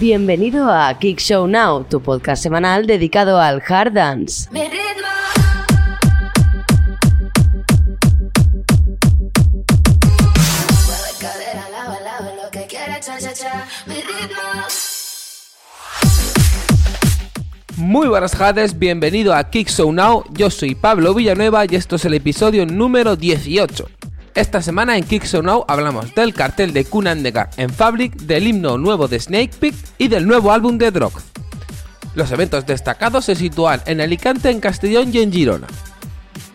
Bienvenido 0.00 0.72
a 0.72 0.98
Kick 0.98 1.20
Show 1.20 1.46
Now, 1.46 1.84
tu 1.84 2.02
podcast 2.02 2.42
semanal 2.42 2.84
dedicado 2.84 3.40
al 3.40 3.62
hard 3.66 3.92
dance. 3.92 4.48
Muy 17.76 18.08
buenas 18.08 18.32
tardes, 18.32 18.76
bienvenido 18.76 19.32
a 19.32 19.44
Kick 19.48 19.68
Show 19.68 19.92
Now, 19.92 20.24
yo 20.32 20.50
soy 20.50 20.74
Pablo 20.74 21.14
Villanueva 21.14 21.66
y 21.66 21.76
esto 21.76 21.96
es 21.96 22.04
el 22.04 22.14
episodio 22.14 22.66
número 22.66 23.14
18. 23.14 23.86
Esta 24.34 24.60
semana 24.60 24.96
en 24.96 25.04
Kick 25.04 25.32
Now 25.32 25.64
hablamos 25.68 26.12
del 26.16 26.34
cartel 26.34 26.72
de 26.72 26.84
Kunandega 26.84 27.50
en 27.56 27.70
Fabric, 27.70 28.16
del 28.16 28.48
himno 28.48 28.78
nuevo 28.78 29.06
de 29.06 29.20
Snake 29.20 29.52
Pit 29.60 29.76
y 29.96 30.08
del 30.08 30.26
nuevo 30.26 30.50
álbum 30.50 30.76
de 30.76 30.90
Drog. 30.90 31.12
Los 32.16 32.32
eventos 32.32 32.66
destacados 32.66 33.26
se 33.26 33.36
sitúan 33.36 33.80
en 33.86 34.00
Alicante, 34.00 34.50
en 34.50 34.58
Castellón 34.58 35.10
y 35.12 35.18
en 35.18 35.32
Girona. 35.32 35.68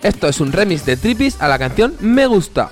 Esto 0.03 0.27
es 0.27 0.41
un 0.41 0.51
remix 0.51 0.85
de 0.85 0.97
Tripis 0.97 1.41
a 1.41 1.47
la 1.47 1.57
canción 1.57 1.95
Me 2.01 2.27
Gusta. 2.27 2.69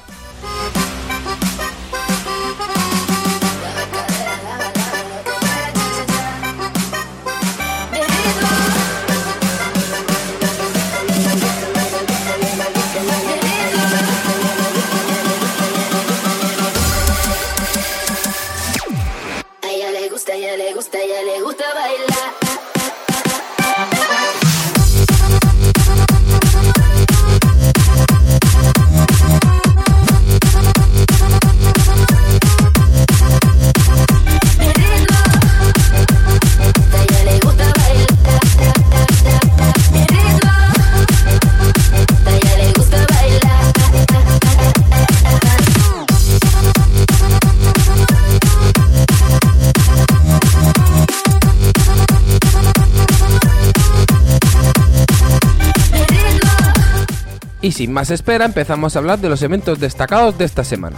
Y 57.67 57.73
sin 57.73 57.92
más 57.92 58.11
espera 58.11 58.45
empezamos 58.45 58.95
a 58.95 59.00
hablar 59.00 59.20
de 59.20 59.28
los 59.28 59.42
eventos 59.42 59.78
destacados 59.78 60.38
de 60.38 60.45
esta 60.45 60.64
semana. 60.64 60.95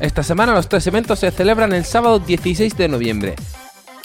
Esta 0.00 0.22
semana 0.22 0.54
los 0.54 0.70
tres 0.70 0.86
eventos 0.86 1.18
se 1.18 1.30
celebran 1.30 1.74
el 1.74 1.84
sábado 1.84 2.18
16 2.18 2.78
de 2.78 2.88
noviembre. 2.88 3.34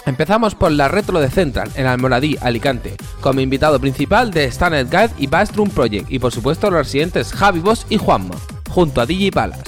Empezamos 0.05 0.53
por 0.53 0.69
la 0.73 0.89
Retro 0.89 1.21
de 1.21 1.29
Central, 1.29 1.71
en 1.75 1.85
Almoradí, 1.85 2.37
Alicante, 2.41 2.97
como 3.21 3.39
invitado 3.39 3.79
principal 3.79 4.31
de 4.31 4.43
Standard 4.43 4.89
Guide 4.89 5.13
y 5.17 5.27
Bassroom 5.27 5.69
Project, 5.69 6.11
y 6.11 6.19
por 6.19 6.33
supuesto 6.33 6.69
los 6.69 6.85
residentes 6.85 7.31
Javi 7.31 7.61
Boss 7.61 7.85
y 7.87 7.95
Juanma, 7.95 8.35
junto 8.69 8.99
a 8.99 9.05
DJ 9.05 9.31
Palas. 9.31 9.63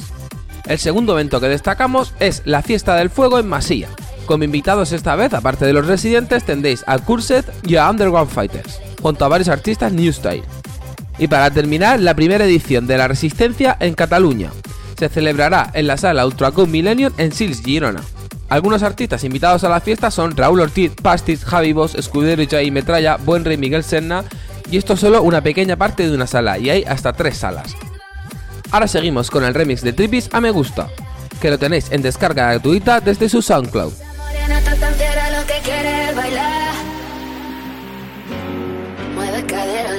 El 0.66 0.78
segundo 0.78 1.14
evento 1.14 1.40
que 1.40 1.48
destacamos 1.48 2.14
es 2.20 2.42
la 2.44 2.62
Fiesta 2.62 2.96
del 2.96 3.10
Fuego 3.10 3.40
en 3.40 3.48
Masía. 3.48 3.88
Como 4.26 4.44
invitados 4.44 4.92
esta 4.92 5.16
vez, 5.16 5.34
aparte 5.34 5.64
de 5.64 5.72
los 5.72 5.88
residentes, 5.88 6.44
tendréis 6.44 6.84
a 6.86 7.00
Cursed 7.00 7.46
y 7.66 7.78
a 7.78 7.90
Underground 7.90 8.30
Fighters, 8.30 8.82
junto 9.02 9.24
a 9.24 9.30
varios 9.30 9.48
artistas 9.48 9.94
New 9.94 10.12
Style. 10.12 10.44
Y 11.18 11.28
para 11.28 11.52
terminar, 11.52 12.00
la 12.00 12.16
primera 12.16 12.46
edición 12.46 12.88
de 12.88 12.98
La 12.98 13.08
Resistencia 13.08 13.78
en 13.80 13.94
Cataluña. 13.94 14.52
Se 14.98 15.10
celebrará 15.10 15.70
en 15.74 15.88
la 15.88 15.98
sala 15.98 16.26
Ultracom 16.26 16.70
Millennium 16.70 17.14
en 17.18 17.32
Sils, 17.32 17.62
Girona. 17.64 18.02
Algunos 18.50 18.84
artistas 18.84 19.24
invitados 19.24 19.64
a 19.64 19.70
la 19.70 19.80
fiesta 19.82 20.12
son 20.12 20.38
Raúl 20.38 20.60
Ortiz, 20.60 20.92
Pastis, 21.02 21.44
Javi 21.44 21.74
Boss, 21.74 21.96
Escudero 21.96 22.44
y 22.62 22.72
Metralla, 22.72 23.18
Buen 23.18 23.46
Rey 23.46 23.58
Miguel 23.58 23.84
Serna, 23.84 24.24
y 24.70 24.78
esto 24.78 24.94
es 24.94 25.00
solo 25.00 25.22
una 25.24 25.42
pequeña 25.42 25.76
parte 25.76 26.08
de 26.08 26.16
una 26.16 26.28
sala, 26.28 26.58
y 26.58 26.70
hay 26.70 26.84
hasta 26.84 27.14
tres 27.14 27.38
salas. 27.38 27.76
Ahora 28.72 28.88
seguimos 28.88 29.30
con 29.30 29.44
el 29.44 29.54
remix 29.54 29.82
de 29.82 29.94
Tripis 29.94 30.30
a 30.32 30.42
Me 30.42 30.52
Gusta, 30.52 30.90
que 31.42 31.50
lo 31.50 31.58
tenéis 31.60 31.92
en 31.92 32.02
descarga 32.02 32.52
gratuita 32.52 33.00
desde 33.00 33.30
su 33.30 33.42
SoundCloud. 33.42 33.94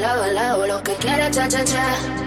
Cadera 0.04 0.16
lado 0.16 0.22
a 0.22 0.28
lado, 0.28 0.66
lo 0.66 0.82
que 0.82 0.94
quiere 0.96 1.30
cha 1.30 1.48
cha 1.48 1.64
cha. 1.64 2.23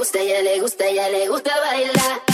Gusta, 0.00 0.18
a 0.18 0.22
ella 0.22 0.40
le 0.40 0.60
gusta, 0.60 0.84
a 0.84 0.88
ella 0.88 1.10
le 1.10 1.28
gusta 1.28 1.52
bailar. 1.60 2.29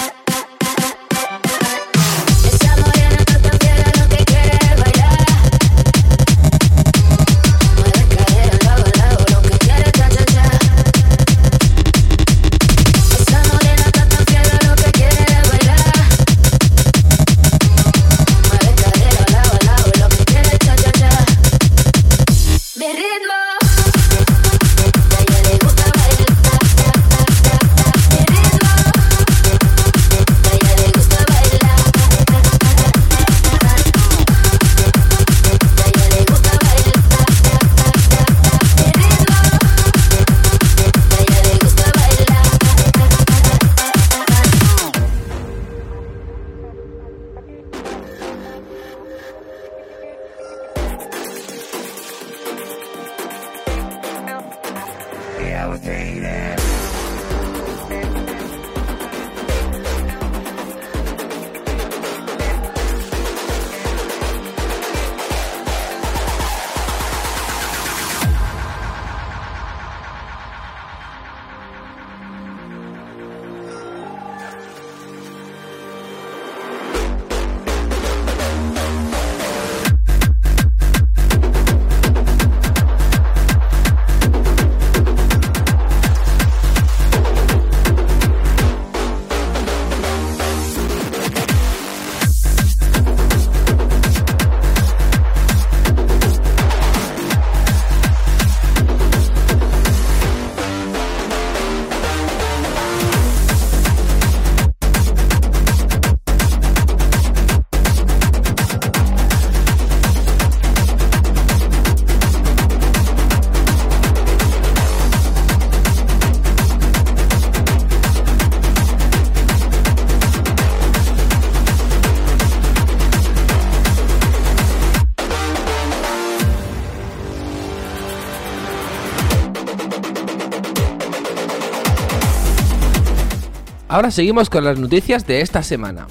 Ahora 133.97 134.11
seguimos 134.11 134.51
con 134.51 134.63
las 134.63 134.79
noticias 134.79 135.27
de 135.27 135.41
esta 135.41 135.63
semana. 135.63 136.07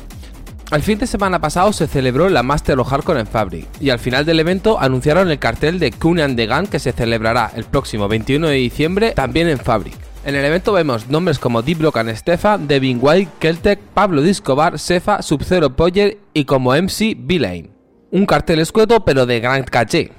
El 0.71 0.81
fin 0.81 0.97
de 0.97 1.05
semana 1.05 1.39
pasado 1.39 1.71
se 1.71 1.85
celebró 1.85 2.29
la 2.29 2.41
Master 2.41 2.79
of 2.79 2.87
Hardcore 2.89 3.19
en 3.19 3.27
Fabric 3.27 3.67
y 3.79 3.91
al 3.91 3.99
final 3.99 4.25
del 4.25 4.39
evento 4.39 4.81
anunciaron 4.81 5.29
el 5.29 5.37
cartel 5.37 5.77
de 5.77 5.91
Conan 5.91 6.35
the 6.35 6.47
Gun 6.47 6.65
que 6.65 6.79
se 6.79 6.93
celebrará 6.93 7.51
el 7.55 7.63
próximo 7.63 8.07
21 8.07 8.47
de 8.47 8.55
diciembre 8.55 9.11
también 9.11 9.49
en 9.49 9.59
Fabric. 9.59 9.93
En 10.25 10.33
el 10.33 10.43
evento 10.43 10.73
vemos 10.73 11.09
nombres 11.09 11.37
como 11.37 11.61
Deep 11.61 11.77
Block 11.77 11.97
and 11.97 12.15
Stefan, 12.15 12.67
Devin 12.67 12.97
White, 12.99 13.33
Keltec, 13.37 13.79
Pablo 13.93 14.23
Discobar, 14.23 14.79
Sefa, 14.79 15.21
Sub-Zero 15.21 15.75
Poyer 15.75 16.17
y 16.33 16.45
como 16.45 16.73
MC 16.73 17.15
Villain. 17.15 17.69
Un 18.09 18.25
cartel 18.25 18.61
escueto 18.61 19.05
pero 19.05 19.27
de 19.27 19.41
gran 19.41 19.61
caché, 19.61 20.11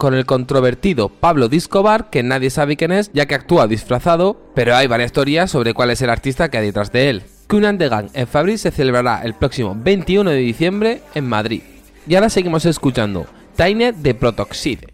con 0.00 0.14
el 0.14 0.24
controvertido 0.24 1.10
Pablo 1.10 1.50
Discobar, 1.50 2.08
que 2.08 2.22
nadie 2.22 2.48
sabe 2.48 2.78
quién 2.78 2.90
es 2.90 3.10
ya 3.12 3.26
que 3.26 3.34
actúa 3.34 3.68
disfrazado, 3.68 4.40
pero 4.54 4.74
hay 4.74 4.86
varias 4.86 5.12
teorías 5.12 5.50
sobre 5.50 5.74
cuál 5.74 5.90
es 5.90 6.00
el 6.00 6.08
artista 6.08 6.48
que 6.48 6.56
hay 6.56 6.64
detrás 6.64 6.90
de 6.90 7.10
él. 7.10 7.22
Kunan 7.48 7.76
de 7.76 7.90
Gang 7.90 8.08
en 8.14 8.26
Fabric 8.26 8.56
se 8.56 8.70
celebrará 8.70 9.20
el 9.22 9.34
próximo 9.34 9.76
21 9.76 10.30
de 10.30 10.36
diciembre 10.38 11.02
en 11.14 11.26
Madrid. 11.28 11.60
Y 12.08 12.14
ahora 12.14 12.30
seguimos 12.30 12.64
escuchando 12.64 13.26
Tiny 13.56 13.92
de 13.92 14.14
Protoxide. 14.14 14.88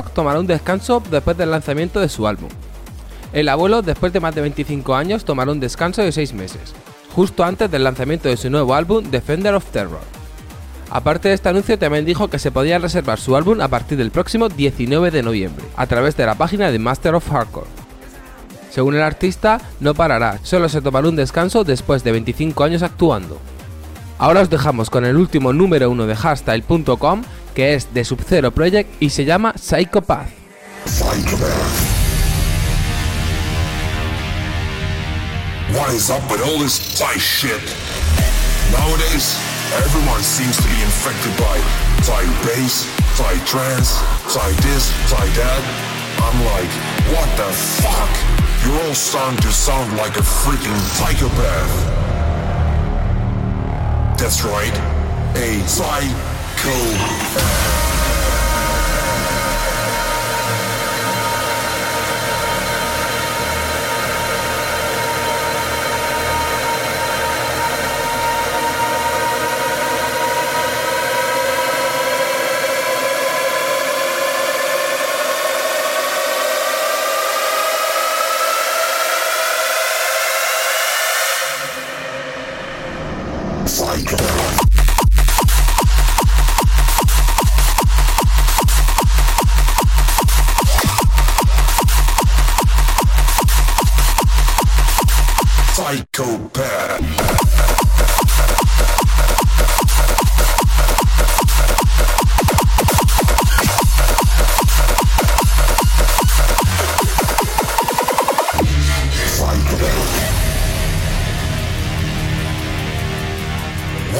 Tomará 0.00 0.40
un 0.40 0.46
descanso 0.46 1.02
después 1.10 1.36
del 1.36 1.50
lanzamiento 1.50 2.00
de 2.00 2.08
su 2.08 2.26
álbum. 2.26 2.48
El 3.34 3.48
abuelo, 3.48 3.82
después 3.82 4.12
de 4.12 4.20
más 4.20 4.34
de 4.34 4.40
25 4.40 4.94
años, 4.94 5.24
tomará 5.24 5.52
un 5.52 5.60
descanso 5.60 6.02
de 6.02 6.12
6 6.12 6.32
meses, 6.32 6.74
justo 7.14 7.44
antes 7.44 7.70
del 7.70 7.84
lanzamiento 7.84 8.28
de 8.28 8.36
su 8.36 8.48
nuevo 8.48 8.74
álbum 8.74 9.04
Defender 9.10 9.54
of 9.54 9.66
Terror. 9.66 10.00
Aparte 10.90 11.28
de 11.28 11.34
este 11.34 11.48
anuncio, 11.48 11.78
también 11.78 12.04
dijo 12.04 12.28
que 12.28 12.38
se 12.38 12.50
podía 12.50 12.78
reservar 12.78 13.18
su 13.18 13.34
álbum 13.36 13.60
a 13.60 13.68
partir 13.68 13.98
del 13.98 14.10
próximo 14.10 14.48
19 14.48 15.10
de 15.10 15.22
noviembre, 15.22 15.64
a 15.76 15.86
través 15.86 16.16
de 16.16 16.26
la 16.26 16.34
página 16.34 16.70
de 16.70 16.78
Master 16.78 17.14
of 17.14 17.30
Hardcore. 17.30 17.66
Según 18.70 18.94
el 18.94 19.02
artista, 19.02 19.60
no 19.80 19.94
parará, 19.94 20.38
solo 20.42 20.68
se 20.68 20.80
tomará 20.80 21.08
un 21.08 21.16
descanso 21.16 21.64
después 21.64 22.04
de 22.04 22.12
25 22.12 22.64
años 22.64 22.82
actuando. 22.82 23.38
Ahora 24.18 24.42
os 24.42 24.50
dejamos 24.50 24.88
con 24.88 25.04
el 25.04 25.16
último 25.16 25.52
número 25.52 25.90
1 25.90 26.06
de 26.06 26.14
hardstyle.com, 26.14 27.22
que 27.54 27.74
es 27.74 27.92
de 27.92 28.04
Sub-Zero 28.04 28.50
Project 28.50 29.00
y 29.00 29.10
se 29.10 29.24
llama 29.24 29.54
Psychopath. 29.56 30.28
What 35.72 35.94
is 35.94 36.10
up 36.10 36.22
with 36.30 36.42
all 36.42 36.58
this 36.58 36.98
Thai 36.98 37.16
shit? 37.18 37.62
Nowadays, 38.72 39.36
everyone 39.76 40.22
seems 40.22 40.56
to 40.56 40.68
be 40.68 40.82
infected 40.82 41.32
by 41.38 41.58
Thai 42.04 42.24
bass, 42.44 42.86
Thai 43.16 43.38
trance, 43.46 43.96
Thai 44.32 44.52
this, 44.60 44.92
Thai 45.08 45.26
that. 45.40 45.62
I'm 46.20 46.38
like, 46.44 46.72
what 47.14 47.28
the 47.36 47.50
fuck? 47.80 48.12
You're 48.64 48.80
all 48.86 48.94
starting 48.94 49.40
to 49.40 49.50
sound 49.50 49.96
like 49.96 50.16
a 50.16 50.22
freaking 50.22 50.78
psychopath. 50.96 51.72
That's 54.18 54.44
right, 54.44 54.76
a 55.36 55.66
psychopath. 55.66 56.31
Cool. 56.56 57.91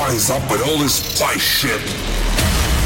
What 0.03 0.15
is 0.15 0.31
up 0.33 0.43
with 0.51 0.61
all 0.67 0.79
this 0.79 0.99
Thai 1.17 1.37
shit? 1.37 1.81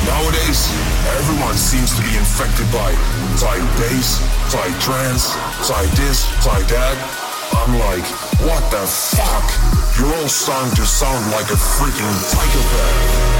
Nowadays, 0.04 0.68
everyone 1.16 1.56
seems 1.56 1.96
to 1.96 2.02
be 2.02 2.14
infected 2.14 2.70
by 2.70 2.92
Thai 3.40 3.56
bass, 3.80 4.20
Thai 4.52 4.68
trance, 4.80 5.32
Thai 5.66 5.86
this, 5.96 6.26
Thai 6.44 6.60
that. 6.68 6.96
I'm 7.56 7.72
like, 7.78 8.04
what 8.44 8.70
the 8.70 8.84
fuck? 8.86 9.48
You're 9.98 10.14
all 10.14 10.28
starting 10.28 10.76
to 10.76 10.84
sound 10.84 11.32
like 11.32 11.48
a 11.48 11.56
freaking 11.56 12.12
psychopath. 12.20 13.35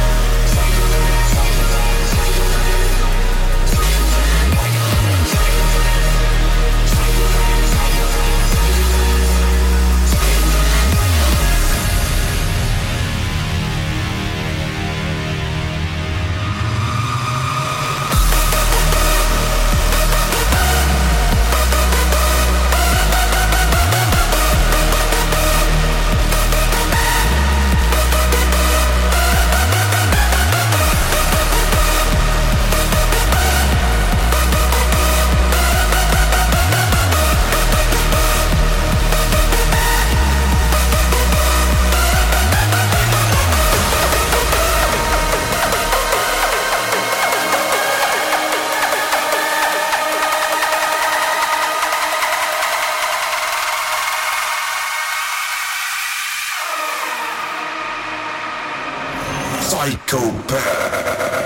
psychopath. 59.69 61.46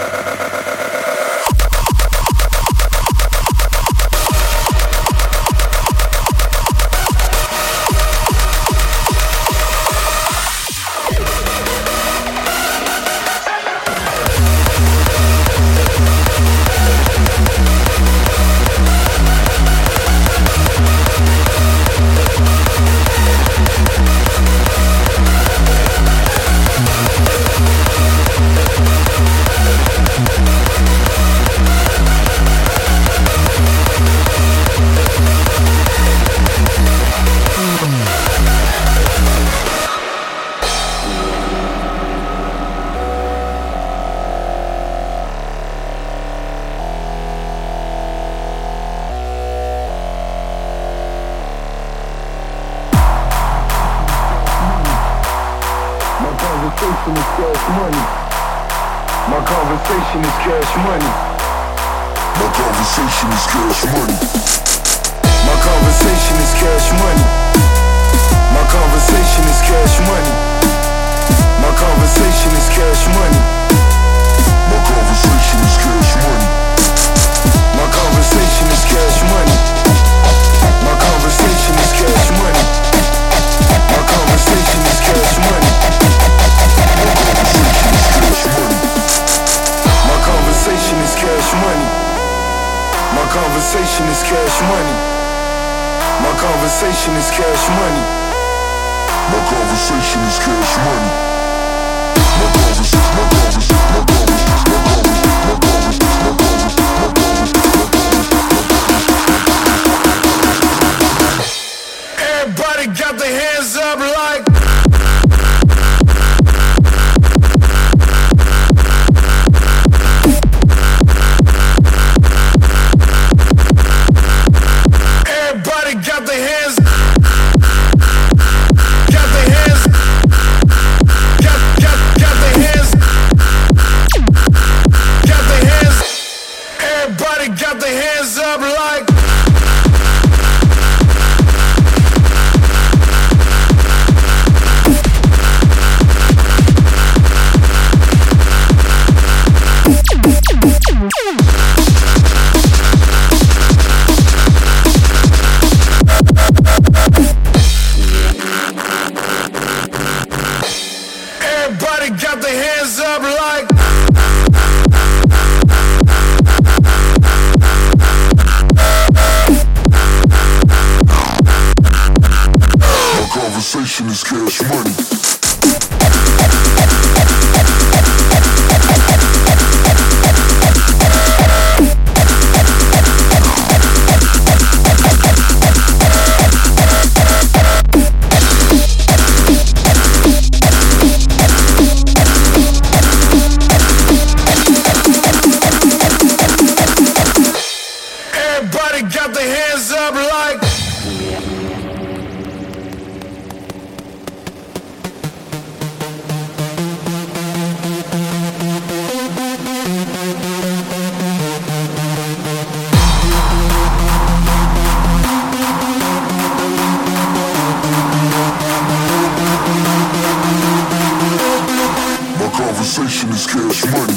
conversation 222.91 223.31
is 223.31 223.47
cash 223.47 223.85
money. 223.93 224.10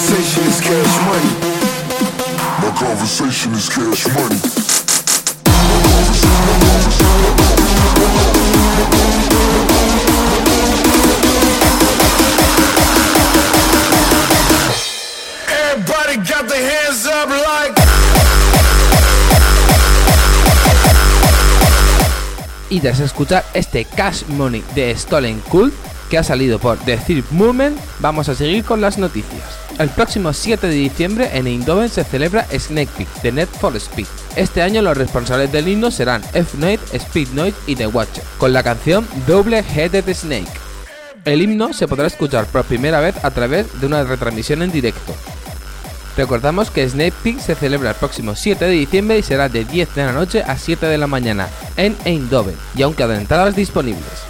conversation 0.00 0.44
is 0.48 0.60
cash 0.60 0.94
money. 1.04 1.32
My 2.62 2.70
conversation 2.78 3.52
is 3.52 3.68
cash 3.68 4.06
money. 4.16 4.40
Everybody 15.68 16.16
got 16.26 16.48
their 16.48 16.64
hands 16.64 17.06
up 17.06 17.28
like. 17.28 17.74
Y 22.70 22.80
tras 22.80 23.00
escuchar 23.00 23.44
este 23.52 23.84
Cash 23.84 24.22
Money 24.28 24.62
de 24.74 24.96
Stolen 24.96 25.40
Cult 25.50 25.74
que 26.08 26.18
ha 26.18 26.22
salido 26.22 26.58
por 26.58 26.78
The 26.78 26.96
Third 26.96 27.24
Movement, 27.32 27.78
vamos 27.98 28.28
a 28.28 28.34
seguir 28.34 28.64
con 28.64 28.80
las 28.80 28.96
noticias. 28.96 29.59
El 29.80 29.88
próximo 29.88 30.34
7 30.34 30.66
de 30.66 30.74
diciembre 30.74 31.30
en 31.32 31.46
Eindhoven 31.46 31.88
se 31.88 32.04
celebra 32.04 32.46
Snake 32.52 32.90
Peak, 32.98 33.08
The 33.22 33.32
Net 33.32 33.48
for 33.48 33.74
Speed. 33.76 34.06
Este 34.36 34.60
año 34.60 34.82
los 34.82 34.94
responsables 34.94 35.50
del 35.52 35.68
himno 35.68 35.90
serán 35.90 36.20
F-Night, 36.34 36.80
Speed 36.92 37.28
Night 37.28 37.54
y 37.66 37.76
The 37.76 37.86
Watcher, 37.86 38.22
con 38.36 38.52
la 38.52 38.62
canción 38.62 39.08
Double 39.26 39.64
Headed 39.74 40.04
Snake. 40.12 40.52
El 41.24 41.40
himno 41.40 41.72
se 41.72 41.88
podrá 41.88 42.08
escuchar 42.08 42.44
por 42.44 42.64
primera 42.64 43.00
vez 43.00 43.24
a 43.24 43.30
través 43.30 43.80
de 43.80 43.86
una 43.86 44.04
retransmisión 44.04 44.60
en 44.60 44.70
directo. 44.70 45.14
Recordamos 46.14 46.70
que 46.70 46.86
Snake 46.86 47.14
Peak 47.22 47.38
se 47.38 47.54
celebra 47.54 47.88
el 47.88 47.96
próximo 47.96 48.36
7 48.36 48.62
de 48.62 48.72
diciembre 48.72 49.16
y 49.16 49.22
será 49.22 49.48
de 49.48 49.64
10 49.64 49.94
de 49.94 50.04
la 50.04 50.12
noche 50.12 50.42
a 50.42 50.58
7 50.58 50.84
de 50.84 50.98
la 50.98 51.06
mañana 51.06 51.48
en 51.78 51.96
Eindhoven, 52.04 52.56
y 52.76 52.82
aún 52.82 52.92
quedan 52.92 53.26
disponibles. 53.54 54.29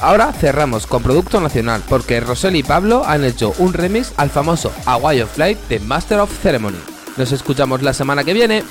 Ahora 0.00 0.32
cerramos 0.32 0.86
con 0.86 1.02
producto 1.02 1.40
nacional 1.40 1.82
porque 1.88 2.20
Rosel 2.20 2.54
y 2.56 2.62
Pablo 2.62 3.02
han 3.04 3.24
hecho 3.24 3.52
un 3.58 3.72
remix 3.72 4.12
al 4.16 4.30
famoso 4.30 4.72
A 4.86 4.96
of 4.96 5.38
Life 5.38 5.60
de 5.68 5.80
Master 5.80 6.20
of 6.20 6.30
Ceremony. 6.40 6.78
Nos 7.16 7.32
escuchamos 7.32 7.82
la 7.82 7.92
semana 7.92 8.22
que 8.22 8.32
viene. 8.32 8.62